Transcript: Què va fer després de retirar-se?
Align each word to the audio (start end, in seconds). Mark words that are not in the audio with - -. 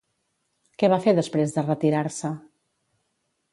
Què 0.83 0.89
va 0.93 0.99
fer 1.03 1.13
després 1.19 1.55
de 1.59 1.65
retirar-se? 1.69 2.35